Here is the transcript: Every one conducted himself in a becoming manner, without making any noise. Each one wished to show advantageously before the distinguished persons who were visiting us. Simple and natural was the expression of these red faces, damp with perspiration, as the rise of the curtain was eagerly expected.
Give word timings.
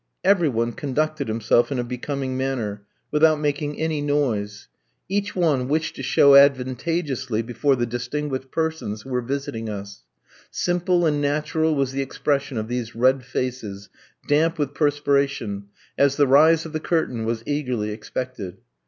Every 0.23 0.49
one 0.49 0.71
conducted 0.71 1.27
himself 1.27 1.71
in 1.71 1.77
a 1.77 1.83
becoming 1.83 2.35
manner, 2.35 2.81
without 3.11 3.39
making 3.39 3.79
any 3.79 4.01
noise. 4.01 4.67
Each 5.07 5.35
one 5.35 5.67
wished 5.67 5.95
to 5.95 6.01
show 6.01 6.33
advantageously 6.33 7.43
before 7.43 7.75
the 7.75 7.85
distinguished 7.85 8.49
persons 8.49 9.03
who 9.03 9.11
were 9.11 9.21
visiting 9.21 9.69
us. 9.69 10.01
Simple 10.49 11.05
and 11.05 11.21
natural 11.21 11.75
was 11.75 11.91
the 11.91 12.01
expression 12.01 12.57
of 12.57 12.67
these 12.67 12.95
red 12.95 13.23
faces, 13.23 13.89
damp 14.27 14.57
with 14.57 14.73
perspiration, 14.73 15.65
as 15.99 16.15
the 16.17 16.25
rise 16.25 16.65
of 16.65 16.73
the 16.73 16.79
curtain 16.79 17.23
was 17.23 17.43
eagerly 17.45 17.91
expected. 17.91 18.57